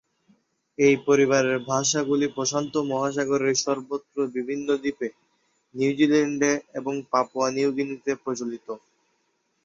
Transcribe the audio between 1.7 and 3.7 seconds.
ভাষাগুলি প্রশান্ত মহাসাগরের